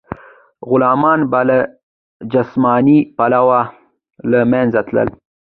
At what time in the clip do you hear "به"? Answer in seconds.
1.31-1.41